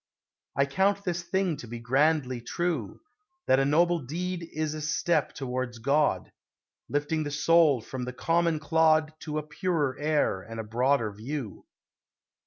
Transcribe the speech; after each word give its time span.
I 0.55 0.65
count 0.65 1.03
this 1.03 1.21
thing 1.21 1.57
to 1.57 1.67
be 1.67 1.77
grandly 1.77 2.41
true: 2.41 3.01
That 3.45 3.59
a 3.59 3.65
noble 3.65 3.99
deed 3.99 4.49
is 4.51 4.73
a 4.73 4.81
step 4.81 5.33
towards 5.33 5.77
God, 5.77 6.31
Lifting 6.89 7.21
the 7.21 7.29
soul 7.29 7.81
from 7.81 8.05
the 8.05 8.11
common 8.13 8.57
clod 8.57 9.13
To 9.25 9.37
a 9.37 9.43
purer 9.45 9.95
air 9.99 10.41
and 10.41 10.59
a 10.59 10.63
broader 10.63 11.11
view. 11.13 11.67